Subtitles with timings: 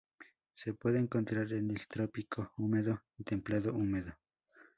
[0.55, 4.11] Se puede encontrar en el Trópico húmedo y Templado húmedo.